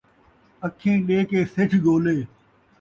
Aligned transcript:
اَکھیں 0.65 0.97
ݙے 1.07 1.19
کے 1.29 1.39
سجھ 1.55 1.75
ڳولے 1.83 2.17